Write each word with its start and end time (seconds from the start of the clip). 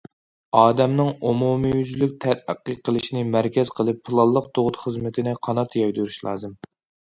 ئادەمنىڭ 0.59 1.11
ئومۇميۈزلۈك 1.31 2.15
تەرەققىي 2.25 2.79
قىلىشىنى 2.89 3.23
مەركەز 3.37 3.75
قىلىپ، 3.81 4.01
پىلانلىق 4.09 4.51
تۇغۇت 4.57 4.83
خىزمىتىنى 4.87 5.39
قانات 5.51 5.81
يايدۇرۇش 5.85 6.21
لازىم. 6.33 6.61